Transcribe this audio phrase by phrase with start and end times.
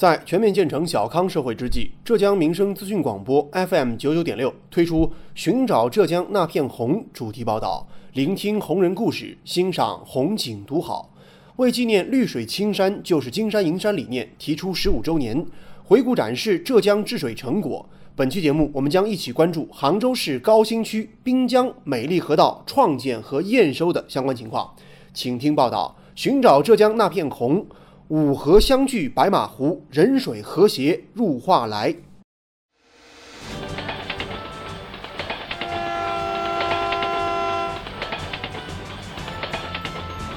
[0.00, 11.12] 在全面建成小康社会之际，浙江民生资讯广播 FM 九九点六推出“寻找浙江那片红”主题报道，聆听红人故事，欣赏红景独好。
[11.58, 15.46] 为纪念“绿水青山就是金山银山”理念提出十五周年，
[15.84, 17.88] 回顾展示浙江治水成果。
[18.16, 24.74] 本期节目，我们将一起关注杭州市高新区滨江美丽河道创建和验收的相关情况。
[25.12, 27.64] 请听报道：寻找浙江那片红。
[28.08, 31.94] 五河相聚白马湖，人水和谐入画来。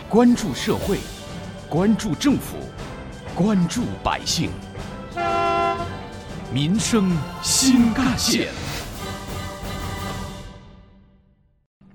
[0.07, 0.97] 关注社会，
[1.69, 2.55] 关注政府，
[3.35, 4.49] 关注百姓，
[6.53, 7.11] 民生
[7.43, 8.47] 新干线。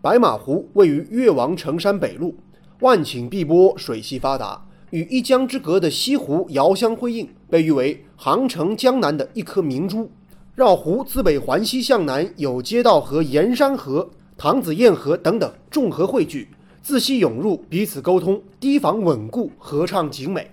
[0.02, 2.34] 白马湖位于越王城山北麓，
[2.80, 4.66] 万顷碧波，水系发达。
[4.92, 10.10] 与一江之隔的西湖遥相辉映，被誉为杭城江南的一颗明珠。
[10.54, 16.46] 绕湖自北环西向南有街道河、盐山河、唐子堰河等等众河汇聚，
[16.82, 20.50] 自西涌入，彼此沟通，堤防稳固，河畅景美。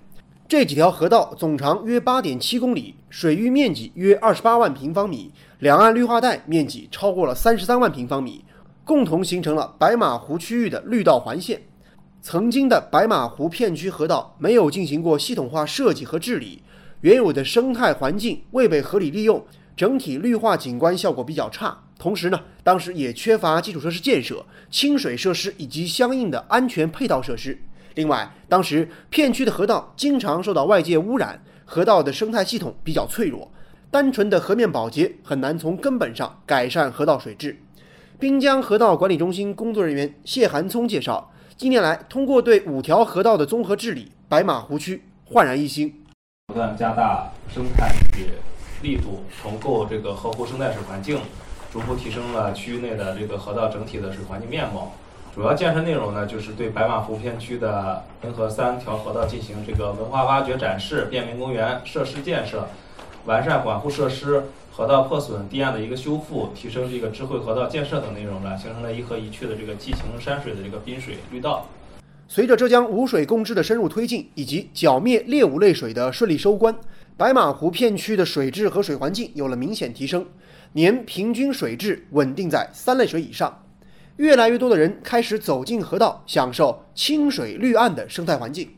[0.47, 8.45] 这几条河道总长约八点七公里，水域面积约二十八万平方米，两岸绿化带面积超过了三十三万平方米，
[8.85, 11.61] 共同形成了白马湖区域的绿道环线。
[12.21, 16.61] 曾经的白马湖片区河道没有进行过系统化设计和治理，
[17.01, 19.43] 原有的生态环境未被合理利用，
[19.75, 21.85] 整体绿化景观效果比较差。
[21.97, 27.57] 同时呢，当时也缺乏基础设施建设、清水设施以及相应的安全配套设施。
[27.95, 33.49] 另外，当时片区的河道经常受到外界污染，河道的生态系统比较脆弱，
[33.89, 37.57] 单纯的河面保洁很难从根本上改善河道水质。
[38.19, 41.31] 滨江河道管理中心工作人员谢寒聪介绍。
[41.59, 45.93] 近年来，通过对五条河道的综合治理，白马湖区焕然一新。
[46.47, 48.29] 不断加大生态与
[48.81, 51.19] 力度，重构这个河湖生态水环境，
[51.69, 54.93] 逐步提升了区域内的这个河道整体的水环境面貌。
[55.35, 62.69] 主要建设内容呢，就是对白马湖片区的任河三条河道进行这个文化挖掘展示、便民公园设施建设、
[63.25, 64.45] 完善管护设施。
[64.79, 71.67] 河道破损堤岸的一个修复，提升这个智慧河道建设等内容呢，形成了一河一区的这个激情山水的这个滨水绿道。
[72.29, 76.73] 随着浙江五水共治的深入推进，以及剿灭劣五类水的顺利收官，
[77.17, 80.25] 白马湖片区的水质和水环境有了明显提升，
[80.71, 83.61] 年平均水质稳定在三类水以上。
[84.15, 88.69] 越来越多的人开始走进河道，享受清水绿岸的生态环境。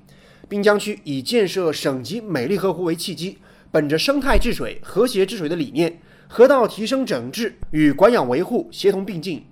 [0.49, 3.37] 滨江区以建设省级美丽河湖为契机。
[3.73, 9.45] 本着生态治水、和谐治水的理念，河道提升整治与管养维护协同并进，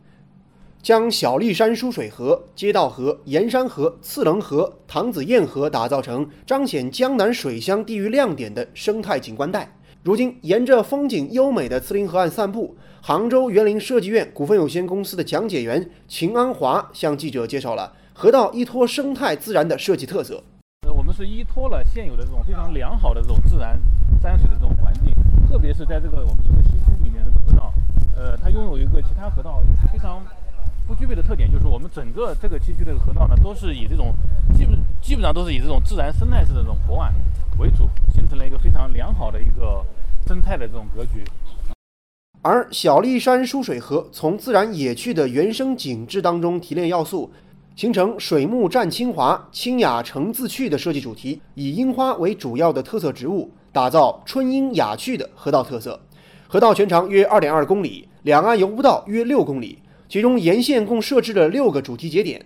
[0.84, 9.74] 将小立山输水河、街道河、盐山河、次棱河、唐子堰河打造成彰显江南水乡地域亮点的生态景观带。
[10.04, 20.44] 如今，沿着风景优美的慈林河岸散步，杭州园林设计院股份有限公司的讲解员秦安华向记者介绍了河道依托生态自然的设计特色。
[21.10, 23.80] 们是依托了现有的这种非常良好的这种自然。
[24.22, 25.16] 山水的这种环境，
[25.50, 27.74] 特别是在这个我们这个西区里面这个河道，
[28.18, 30.22] 呃，它拥有一个其他河道非常
[30.86, 34.14] 不具备的特点，就是我们整个这个西区的河道呢，都是以这种
[34.58, 37.14] 基本基本上都是以这种自然生态式的这种驳岸
[37.60, 39.86] 为主，形成了一个非常良好的一个
[40.28, 41.24] 生态的这种格局。
[42.42, 47.32] 而小立山输水河从自然野趣的原生景致当中提炼要素，
[47.80, 53.50] 形成水木占清华、清雅成自趣的设计主题，以樱花为主要的特色植物。
[53.72, 55.98] 打造春樱雅趣的河道特色，
[56.50, 59.80] 河道全长约二点二公里，两岸游步道约六公里，
[60.10, 62.46] 其中沿线共设置了六个主题节点，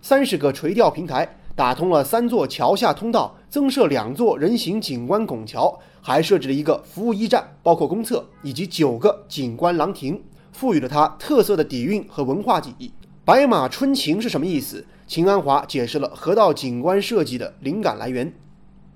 [0.00, 10.18] 三十个垂钓平台，打通了三座桥下通道，增设两座人行景观拱桥，还设置了一个服务驿站，包括公厕以及九个景观廊亭，
[10.50, 12.90] 赋予了它特色的底蕴和文化记忆。
[13.24, 14.84] 白马春情是什么意思？
[15.06, 18.26] 秦安华解释了河道景观设计的灵感来源。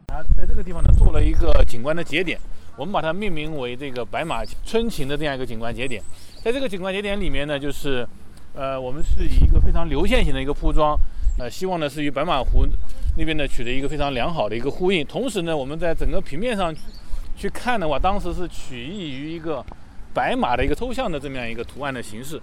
[0.09, 2.37] 啊在这个地方呢，做了一个景观的节点，
[2.77, 6.03] 我们把它命名为这个白马春情的这样一个景观节点。
[6.43, 8.05] 在这个景观节点里面呢，就是，
[8.53, 10.99] 呃，我们是以一个非常流线型的一个铺装，
[11.39, 12.67] 呃，希望呢是与白马湖
[13.17, 15.07] 那边呢取得一个非常良好的一个呼应。
[15.07, 16.75] 同时呢，我们在整个平面上
[17.37, 19.65] 去看的话，当时是取意于一个
[20.13, 22.43] 白马的一个抽象的这么样一个图案的形式。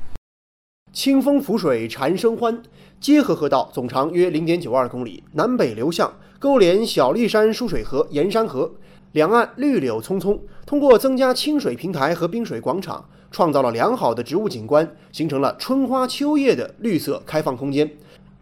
[0.93, 2.61] 清风拂水蝉声欢，
[2.99, 8.71] 街河河道总长约零点九二公里，南北流向，勾连小立山输水河、盐山河，
[9.13, 10.39] 两岸绿柳葱葱。
[10.67, 17.89] 通过增加清水平台和滨水广场，创造了良好的植物景观，形成了春花秋叶的绿色开放空间。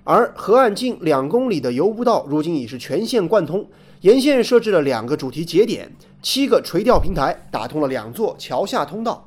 [0.04, 3.66] 而河岸近两公里的游步道，如今已是全线贯通，
[4.02, 5.90] 沿线设置了两个主题节点，
[6.22, 9.26] 七个垂钓平台打通了两座桥下通道，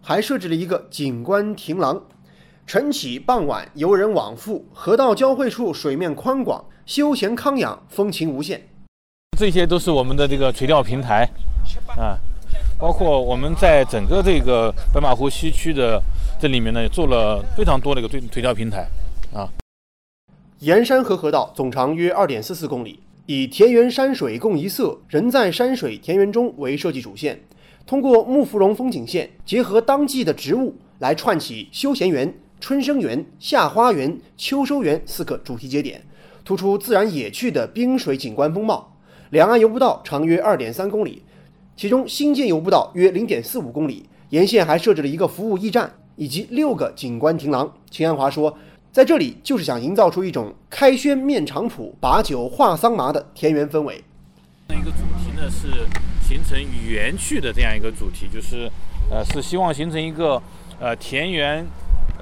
[0.00, 2.02] 还设置了一个景观亭廊。
[2.66, 8.60] 晨起傍晚，游人往复，河道交汇处水面宽广，休闲康养，风情无限。
[9.38, 11.28] 这些都是我们的这个垂钓平台
[11.98, 12.16] 啊，
[12.78, 16.00] 包括我们在整个这个白马湖西区的
[16.40, 18.88] 这里面呢，做了非常多的一个垂垂钓平台
[19.34, 19.46] 啊。
[20.60, 27.38] 盐山河河道总长约二点四四公里，以田园山水共一色，人在山水田园中为设计主线，
[27.86, 32.34] 通过木芙蓉风景线结合当季的植物来串起休闲园。
[32.60, 36.02] 春生园、夏花园、秋收园四个主题节点，
[36.44, 38.96] 突出自然野趣的冰水景观风貌。
[39.30, 41.22] 两岸游步道长约二点三公里，
[41.76, 47.70] 其中新建游步道约零点四五公里，沿线还设置了一个服务驿站以及六个景观亭廊。
[47.90, 48.56] 秦安华说，
[48.92, 54.02] 在这里就是想营造出一种开轩面场圃、把酒话桑麻的田园氛围。
[54.68, 55.86] 那一个主题呢是
[56.26, 56.58] 形成
[56.88, 58.70] 园趣的这样一个主题，就是
[59.10, 60.40] 呃是希望形成一个
[60.80, 61.66] 呃田园。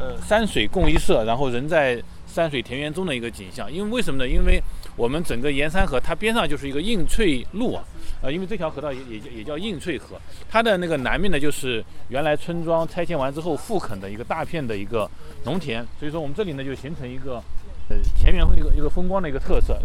[0.02, 3.72] 呃，山水共一色，然后人在山水田园中的一个景象。
[3.72, 4.28] 因为为什么呢？
[4.28, 4.60] 因为
[4.96, 7.84] 我们整个盐山河，它边上就是一个映翠路啊。
[8.20, 10.20] 呃，因为这条河道也也也叫映翠河，
[10.50, 15.08] 它的那个南面呢，就是原来村庄拆迁完之后复垦的一个大片的一个
[15.44, 15.86] 农田。
[16.00, 17.34] 所以说，我们这里呢就形成一个
[17.88, 19.78] 呃田园一个一个风光的一个特色。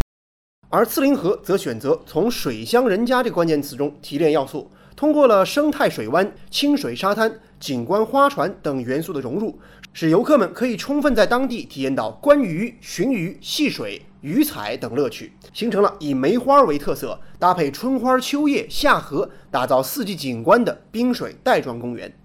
[0.70, 9.58] 而慈林河则选择从“水乡人家”这个关键词中提炼要素，通过了生态水湾、清水沙滩、景观花船等元素的融入。
[10.00, 22.16] 使游客们可以充分在当地体验到观鱼、寻鱼、戏水、鱼彩等乐趣，形成了以梅花为特色，搭配春花秋叶夏荷，打造四季景观的滨水带状公园。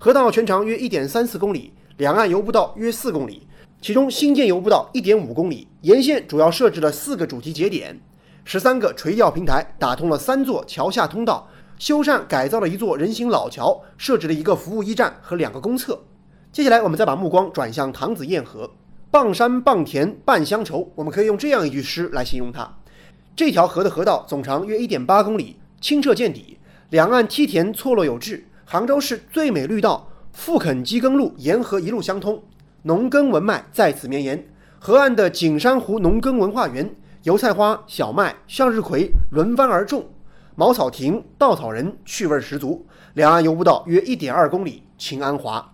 [0.00, 3.46] 河道全长约一点三四公里，两岸游步道约四公里，
[3.80, 8.00] 其中新建游步道一点五公里，沿线主要设置了四个主题节点，
[8.44, 11.48] 十三个垂钓平台打通了三座桥下通道，
[11.78, 15.96] 修缮改造了一座人行老桥，设置了一个服务驿站和两个公厕。
[16.52, 18.68] 接下来，我们再把目光转向唐子堰河，
[19.08, 20.90] 傍山傍田伴乡愁。
[20.96, 22.68] 我们可以用这样一句诗来形容它：
[23.36, 26.58] 这条河的河道总长约一点八公里，清澈见底，
[26.88, 28.44] 两岸梯田错落有致。
[28.64, 32.42] 杭州市最美绿道富垦基耕路沿河一路相通，
[32.82, 34.44] 农耕文脉在此绵延。
[34.80, 36.92] 河岸的景山湖农耕文化园，
[37.22, 40.04] 油菜花、小麦、向日葵轮番而种，
[40.56, 42.84] 茅草亭、稻草人趣味十足。
[43.14, 45.72] 两岸游步道约一点二公里，秦安华。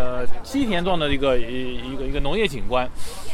[0.00, 2.88] 呃，梯田状的一个一一个一个农业景观，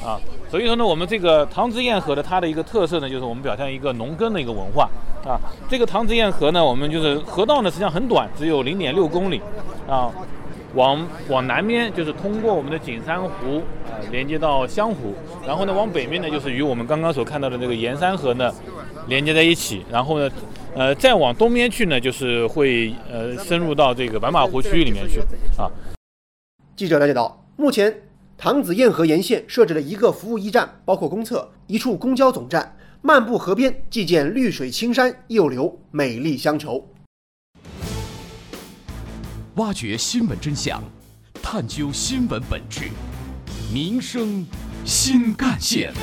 [0.05, 0.19] 啊，
[0.51, 4.91] 所以说呢，我们这个唐子堰河的它的一个特色呢，就是我们表现一个农耕的一个文化，
[5.25, 9.41] 啊，这个唐子堰河呢，我们就是河道呢实际上很短，只有零点六公里，
[9.89, 10.11] 啊，
[10.75, 15.15] 往往南边就是通过我们的景山湖啊连接到湘湖，
[15.47, 18.53] 然后呢往北面呢就是与我们刚刚所看到的这个盐山河呢
[19.07, 20.29] 连接在一起，然后呢。
[20.79, 25.21] 呃，再往东边去呢，就是会呃深入到这个白马湖区域里面去
[25.57, 25.73] 啊。
[26.77, 28.03] 记者了解到，目前
[28.37, 32.77] 唐子堰河沿线设置了一个服务驿站，包括公厕、一处公交总站。
[33.01, 36.87] 漫步河边，既见绿水青山，又留美丽乡愁。
[39.55, 40.83] 挖掘新闻真相，
[41.43, 42.91] 探究新闻本质，
[43.73, 44.45] 民生
[44.85, 45.95] 新干线。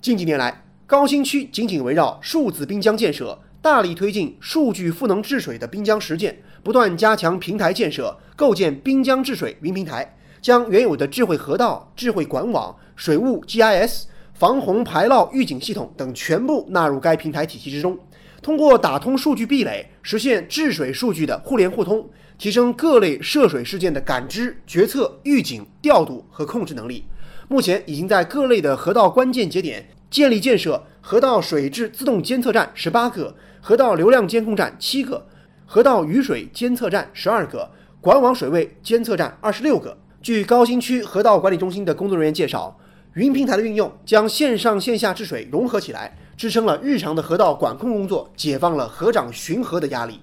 [0.00, 17.98] 近几年来，高新区紧紧围绕数字滨江建设，大力推进数据赋能治水的滨江实践，不断加强平台建设，构建滨江治水云平台，将原有的智慧河道、智慧管网、水务 GIS、防洪排涝预警系统等全部纳入该平台体系之中。
[18.40, 27.04] 通过打通数据壁垒，实现治水数据的互联互通，提升各类涉水事件的感知、决策、预警、调度和控制能力。
[27.48, 35.26] 目前已经在各类的河道关键节点建立建设河道水质自动监测站十八个，河道流量监控站七个，
[35.66, 37.68] 河道雨水监测站十二个，
[38.00, 39.96] 管网水位监测站二十六个。
[40.22, 42.74] 据高新区河道管理中心的工作人员介绍，
[43.14, 50.20] 云平台的运用将线上线下治水融合起来，支撑了日常的河道管控工作，解放了河长巡河的压力。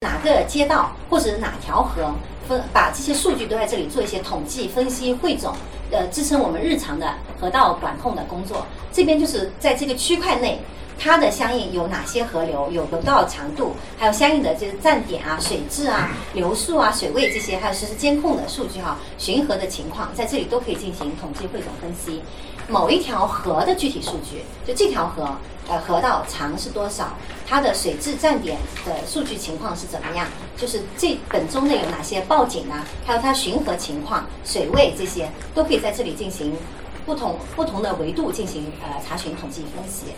[0.00, 2.12] 哪个街道或者哪条河？
[2.48, 5.54] 分把这些数据都在这里做一些统计分析汇总，
[5.92, 8.66] 呃，支撑我们日常的河道管控的工作。
[8.90, 10.58] 这边就是在这个区块内，
[11.04, 22.22] 它的相应有哪些河流，有流道长度，还有相应的这个站点啊、水质啊、流速啊、水位这些，还有实时监控的数据哈，巡河的情况，在这里都可以进行统计汇总分析。
[22.68, 25.28] 某一条河的具体数据，就这条河，
[25.66, 27.16] 呃，河道长是多少？
[27.48, 28.56] 它的水质站点
[28.86, 30.28] 的数据情况是怎么样？
[30.56, 32.86] 就是这本中内有哪些报警啊？
[33.04, 36.56] 还有它巡河情况、水位这些，都可以在这里进行
[37.04, 40.12] 不同不同的维度进行呃查询、统计、分析。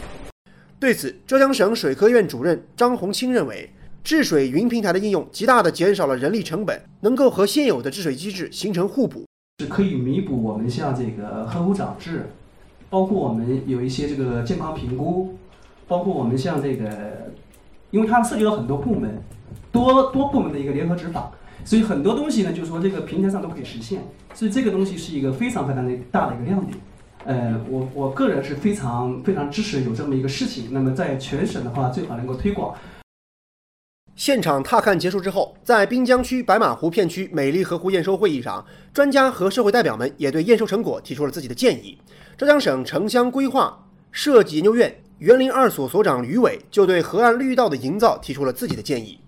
[0.85, 3.71] 对此，浙江省水科院主任张红清认为，
[4.03, 9.25] 治水云平台的应用极大地减少了人力成本，能够和现有的治水机制形成互补，
[9.61, 12.29] 是可以弥补我们像这个河湖长治，
[12.91, 15.38] 包括我们有一些这个健康评估，
[15.88, 17.33] 包括我们像这个，
[17.91, 19.23] 因为它涉及到很多部门，
[19.73, 21.33] 多多部门的一个联合执法，
[21.64, 24.03] 所以很多东西呢，就是说这个平台上都可以实现，
[24.35, 26.76] 所以这个东西是一个非常非常的大的一个亮点。
[27.25, 30.69] 呃，我我个人是非常非常支持有这么一个事情。
[30.71, 32.75] 那么在全省的话，最好能够推广。
[34.14, 41.99] 现场踏勘结束之后，在滨江区白马湖片区美丽河湖验收会议上，专家和社会代表们也对验收成果提出了自己的建议。
[42.37, 49.19] 浙江省城乡规划设计研究院园林二所所长吕伟就对河岸绿道的营造提出了自己的建议。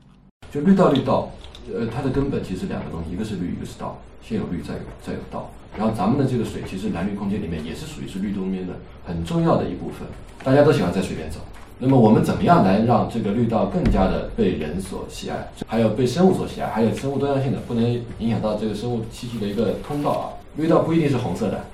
[0.53, 1.33] 就绿道绿道，
[1.75, 3.99] 呃，它的根本其实两个东西，一个是绿，一个是道。
[4.23, 5.51] 先有绿，再有再有道。
[5.77, 8.75] 然后咱们的这个水，其实蓝绿空间里面也是属于是绿中间的
[9.07, 10.09] 很重要的一部分。
[10.43, 11.39] 大家都喜欢在水边走，
[11.79, 20.25] 那么我们怎么样来让这个绿道更加的被人所喜爱，还有被生物所喜爱，还有生物多样性的，不能影响到这个生物栖息的一个通道啊。
[20.57, 21.65] 绿道不一定是红色的，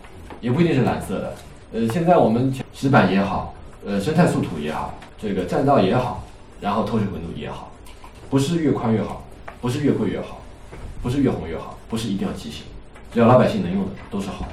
[0.41, 1.35] 也不一定是蓝色的。
[1.73, 3.55] 呃，现在我们石板也好，
[3.87, 6.23] 呃，生态素土也好，这个栈道也好，
[6.61, 7.71] 然后透水纹路也好，
[8.29, 9.25] 不是越宽越好，
[9.63, 10.43] 不是越贵越好，
[11.01, 12.65] 不是越红越好，不是一定要畸形。
[13.15, 14.53] 只要老百姓能用的都是好的。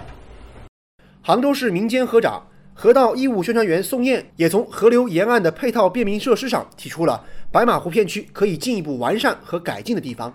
[1.23, 10.31] 杭州市民间河长、河道义务宣传员宋燕也从河流沿岸的配套便民设施上提出了白马湖片区可以进一步完善和改进的地方。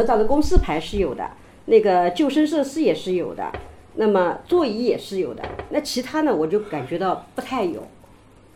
[0.00, 1.30] 河道的公示牌是有的，
[1.64, 3.50] 那个救生设施也是有的，
[3.94, 5.42] 那么座椅也是有的。
[5.70, 7.88] 那其他呢，我就感觉到不太有。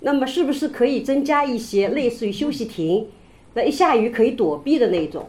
[0.00, 3.08] 那么是不是可以增加一些类似于休息亭，
[3.54, 5.26] 那一下雨可以躲避的那种？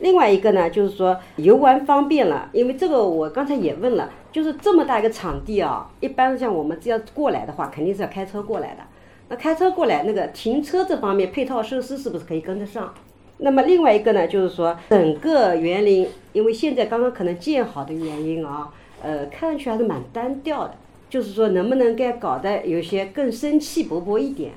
[0.00, 8.82] 另外一个呢，就是说游玩方便了，因为这个我刚才也问了，就是这么大一个场地啊，一般像我们这样过来的话，肯定是要开车过来的。
[9.28, 12.94] 那开车过来，那个停车这方面配套设施是不是可以跟得上？
[13.38, 20.74] 那么另外一个呢，就是说整个园林，因为现在刚刚可能建好的原因啊，呃，看上去还是蛮单调的。
[21.10, 24.52] 就是说能不能该搞得有些更生气勃勃一点，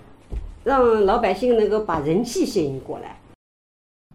[0.66, 3.20] 让老百姓能够把人气吸引过来。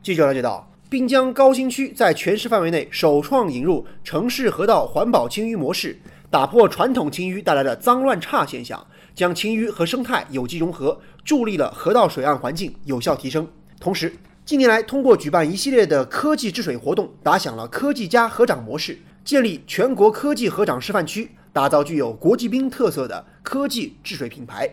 [0.03, 0.69] 记者了解到。
[0.97, 5.95] 滨江高新区在全市范围内首创引入城市河道环保清淤模式，
[6.31, 8.83] 打破传统清淤带来的脏乱差现象，
[9.15, 13.47] 将清淤和生态有机融合，助力了河道水岸环境有效提升。
[13.79, 14.11] 同时，
[14.47, 24.67] 近年来通过举办一系列的科技治水活动，打响了科技加河长模式，建立全国科技河长示范区，打造具有国际兵特色的科技治水品牌。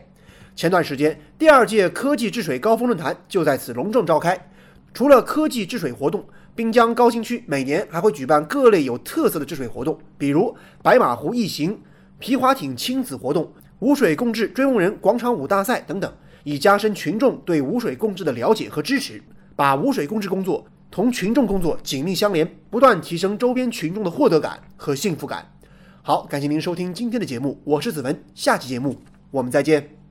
[0.56, 4.40] 前段时间，第二届科技治水高峰论坛就在此隆重召开。
[4.94, 6.24] 除了科技治水活动，
[6.56, 11.80] 滨江高新区每年还会举办各类有特色的治水活动，比如白马湖一行、
[12.20, 19.20] 皮划艇亲子活动、污水共治追梦人广场舞大赛等等，以加深群众对污水共治的了解和支持，
[19.56, 25.52] 把污水共治工作同群众工作紧密相连，不断提升周边群众的获得感和幸福感。
[26.04, 28.98] 好，感谢您收听今天的节目，我是子文，下期节目
[29.32, 30.03] 我们再见。